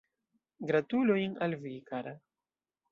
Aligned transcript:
Gratulojn 0.71 1.37
al 1.49 1.57
vi 1.67 1.77
kara. 1.93 2.17